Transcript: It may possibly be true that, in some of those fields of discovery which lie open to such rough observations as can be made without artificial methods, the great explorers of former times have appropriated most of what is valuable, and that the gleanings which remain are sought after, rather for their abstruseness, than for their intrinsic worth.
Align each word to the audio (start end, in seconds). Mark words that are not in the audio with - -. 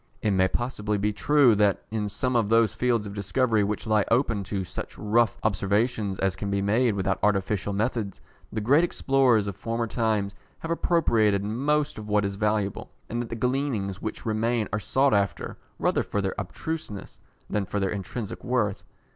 It 0.23 0.31
may 0.31 0.47
possibly 0.47 0.97
be 0.97 1.13
true 1.13 1.53
that, 1.53 1.83
in 1.91 2.09
some 2.09 2.35
of 2.35 2.49
those 2.49 2.73
fields 2.73 3.05
of 3.05 3.13
discovery 3.13 3.63
which 3.63 3.85
lie 3.85 4.03
open 4.09 4.43
to 4.45 4.63
such 4.63 4.97
rough 4.97 5.37
observations 5.43 6.17
as 6.17 6.35
can 6.35 6.49
be 6.49 6.59
made 6.59 6.95
without 6.95 7.19
artificial 7.21 7.71
methods, 7.71 8.19
the 8.51 8.61
great 8.61 8.83
explorers 8.83 9.45
of 9.45 9.55
former 9.55 9.85
times 9.85 10.33
have 10.57 10.71
appropriated 10.71 11.43
most 11.43 11.99
of 11.99 12.07
what 12.07 12.25
is 12.25 12.35
valuable, 12.35 12.89
and 13.09 13.21
that 13.21 13.29
the 13.29 13.35
gleanings 13.35 14.01
which 14.01 14.25
remain 14.25 14.67
are 14.73 14.79
sought 14.79 15.13
after, 15.13 15.59
rather 15.77 16.01
for 16.01 16.19
their 16.19 16.33
abstruseness, 16.39 17.19
than 17.47 17.63
for 17.65 17.79
their 17.79 17.91
intrinsic 17.91 18.43
worth. 18.43 18.83